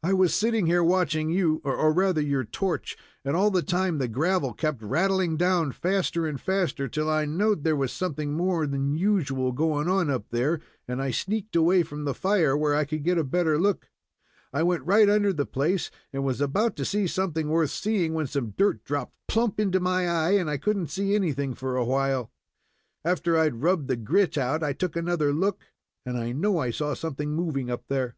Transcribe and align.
"I 0.00 0.12
was 0.12 0.32
sitting 0.32 0.66
here 0.66 0.84
watching 0.84 1.28
you, 1.28 1.60
or 1.64 1.92
rather 1.92 2.20
your 2.20 2.44
torch, 2.44 2.96
and 3.24 3.34
all 3.34 3.50
the 3.50 3.62
time 3.64 3.98
the 3.98 4.06
gravel 4.06 4.54
kept 4.54 4.80
rattling 4.80 5.36
down 5.36 5.72
faster 5.72 6.24
and 6.24 6.40
faster, 6.40 6.86
till 6.86 7.10
I 7.10 7.24
knowed 7.24 7.64
there 7.64 7.74
was 7.74 7.90
something 7.90 8.32
more 8.34 8.64
than 8.68 8.94
usual 8.96 9.50
going 9.50 9.88
on 9.88 10.08
up 10.08 10.28
there, 10.30 10.60
and 10.86 11.02
I 11.02 11.10
sneaked 11.10 11.56
away 11.56 11.82
from 11.82 12.04
the 12.04 12.14
fire, 12.14 12.56
where 12.56 12.76
I 12.76 12.84
could 12.84 13.02
get 13.02 13.18
a 13.18 13.24
better 13.24 13.58
look. 13.58 13.90
I 14.52 14.62
went 14.62 14.84
right 14.84 15.08
under 15.10 15.32
the 15.32 15.44
place, 15.46 15.90
and 16.12 16.22
was 16.22 16.40
about 16.40 16.76
to 16.76 16.84
see 16.84 17.08
something 17.08 17.48
worth 17.48 17.70
seeing, 17.72 18.14
when 18.14 18.28
some 18.28 18.50
dirt 18.56 18.84
dropped 18.84 19.16
plump 19.26 19.58
into 19.58 19.80
my 19.80 20.08
eye, 20.08 20.34
and 20.38 20.48
I 20.48 20.58
couldn't 20.58 20.90
see 20.92 21.12
anything 21.16 21.54
for 21.54 21.74
a 21.76 21.84
while. 21.84 22.30
After 23.04 23.36
I 23.36 23.42
had 23.42 23.62
rubbed 23.64 23.88
the 23.88 23.96
grit 23.96 24.38
out 24.38 24.62
I 24.62 24.72
took 24.74 24.94
another 24.94 25.32
look, 25.32 25.64
and 26.04 26.16
I 26.16 26.30
know 26.30 26.58
I 26.58 26.70
saw 26.70 26.94
something 26.94 27.32
moving 27.34 27.68
up 27.68 27.86
there." 27.88 28.14